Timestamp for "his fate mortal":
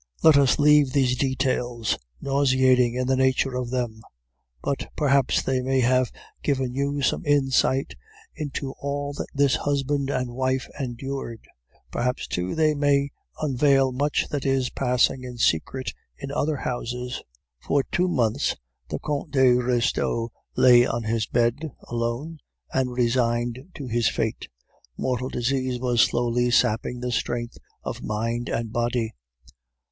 23.85-25.29